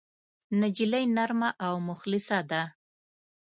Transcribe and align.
نجلۍ 0.59 1.03
نرمه 1.15 1.49
او 1.65 1.73
مخلصه 1.87 2.39
ده. 2.49 2.63